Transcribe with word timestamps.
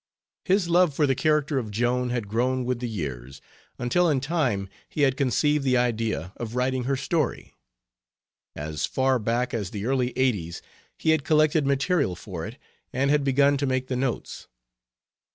His 0.45 0.67
love 0.67 0.95
for 0.95 1.05
the 1.05 1.13
character 1.13 1.59
of 1.59 1.69
Joan 1.69 2.09
had 2.09 2.27
grown 2.27 2.65
with 2.65 2.79
the 2.79 2.89
years, 2.89 3.39
until 3.77 4.09
in 4.09 4.19
time 4.19 4.67
he 4.89 5.01
had 5.03 5.15
conceived 5.15 5.63
the 5.63 5.77
idea 5.77 6.33
of 6.37 6.55
writing 6.55 6.85
her 6.85 6.95
story. 6.95 7.53
As 8.55 8.87
far 8.87 9.19
back 9.19 9.53
as 9.53 9.69
the 9.69 9.85
early 9.85 10.09
eighties 10.17 10.63
he 10.97 11.11
had 11.11 11.23
collected 11.23 11.67
material 11.67 12.15
for 12.15 12.47
it, 12.47 12.57
and 12.91 13.11
had 13.11 13.23
begun 13.23 13.57
to 13.57 13.67
make 13.67 13.89
the 13.89 13.95
notes. 13.95 14.47